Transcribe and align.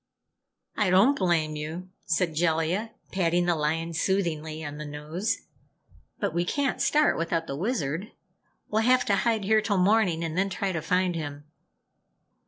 "I 0.75 0.89
don't 0.89 1.15
blame 1.15 1.55
you," 1.55 1.89
said 2.07 2.33
Jellia, 2.33 2.89
patting 3.11 3.45
the 3.45 3.53
lion 3.53 3.93
soothingly 3.93 4.63
on 4.65 4.79
the 4.79 4.85
nose. 4.87 5.43
"But 6.19 6.33
we 6.33 6.43
can't 6.43 6.81
start 6.81 7.19
without 7.19 7.45
the 7.45 7.55
Wizard. 7.55 8.11
We'll 8.67 8.81
have 8.81 9.05
to 9.05 9.15
hide 9.17 9.43
here 9.43 9.61
till 9.61 9.77
morning 9.77 10.23
and 10.23 10.35
then 10.35 10.49
try 10.49 10.71
to 10.71 10.81
find 10.81 11.13
him." 11.13 11.43